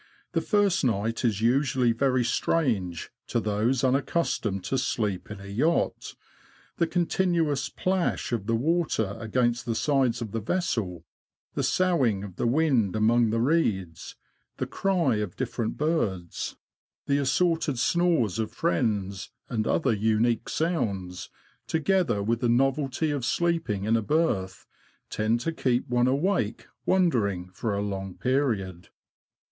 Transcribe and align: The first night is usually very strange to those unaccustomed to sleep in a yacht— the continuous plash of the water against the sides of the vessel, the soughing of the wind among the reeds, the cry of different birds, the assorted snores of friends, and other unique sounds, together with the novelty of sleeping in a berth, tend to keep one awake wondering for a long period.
The 0.31 0.41
first 0.41 0.83
night 0.83 1.23
is 1.23 1.41
usually 1.41 1.91
very 1.91 2.23
strange 2.23 3.11
to 3.27 3.39
those 3.39 3.83
unaccustomed 3.83 4.63
to 4.63 4.79
sleep 4.79 5.29
in 5.29 5.39
a 5.39 5.45
yacht— 5.45 6.15
the 6.79 6.87
continuous 6.87 7.69
plash 7.69 8.31
of 8.31 8.47
the 8.47 8.55
water 8.55 9.15
against 9.19 9.67
the 9.67 9.75
sides 9.75 10.19
of 10.19 10.31
the 10.31 10.39
vessel, 10.39 11.05
the 11.53 11.61
soughing 11.61 12.23
of 12.23 12.37
the 12.37 12.47
wind 12.47 12.95
among 12.95 13.29
the 13.29 13.39
reeds, 13.39 14.15
the 14.57 14.65
cry 14.65 15.17
of 15.17 15.35
different 15.35 15.77
birds, 15.77 16.57
the 17.05 17.19
assorted 17.19 17.77
snores 17.77 18.39
of 18.39 18.51
friends, 18.51 19.29
and 19.49 19.67
other 19.67 19.93
unique 19.93 20.49
sounds, 20.49 21.29
together 21.67 22.23
with 22.23 22.39
the 22.39 22.49
novelty 22.49 23.11
of 23.11 23.23
sleeping 23.23 23.83
in 23.83 23.95
a 23.95 24.01
berth, 24.01 24.65
tend 25.11 25.39
to 25.41 25.51
keep 25.51 25.87
one 25.87 26.07
awake 26.07 26.65
wondering 26.87 27.51
for 27.53 27.75
a 27.75 27.83
long 27.83 28.15
period. 28.17 28.89